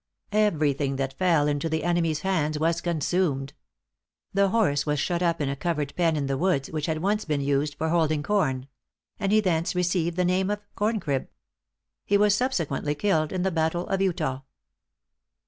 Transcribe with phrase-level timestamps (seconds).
[0.33, 3.53] Every thing that fell into the enemy's hands was consumed.
[4.33, 7.23] The horse was shut up in a covered pen in the woods, which had once
[7.23, 8.67] been used for holding corn;
[9.19, 11.27] and he thence received the name of Corncrib.
[12.03, 14.41] He was subsequently killed in the battle of Eutaw.